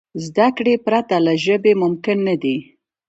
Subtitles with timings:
[0.25, 2.57] زدهکړې پرته له ژبي ممکن نه دي.